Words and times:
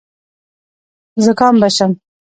زکام 1.23 1.55
به 1.61 1.67
شم. 1.75 1.91